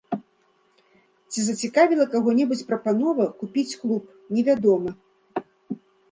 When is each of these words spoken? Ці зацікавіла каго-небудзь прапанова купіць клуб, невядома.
Ці 1.33 1.39
зацікавіла 1.49 2.05
каго-небудзь 2.13 2.63
прапанова 2.71 3.27
купіць 3.41 3.77
клуб, 3.83 4.03
невядома. 4.39 4.91